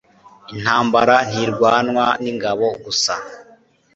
[0.53, 3.13] intambara ntirwanwa n'ingabo gusa